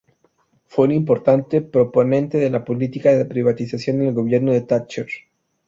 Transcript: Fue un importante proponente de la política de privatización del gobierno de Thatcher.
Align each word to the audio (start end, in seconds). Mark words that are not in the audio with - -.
Fue 0.65 0.85
un 0.85 0.93
importante 0.93 1.61
proponente 1.61 2.39
de 2.39 2.49
la 2.49 2.65
política 2.65 3.15
de 3.15 3.23
privatización 3.23 3.99
del 3.99 4.15
gobierno 4.15 4.51
de 4.51 4.61
Thatcher. 4.61 5.07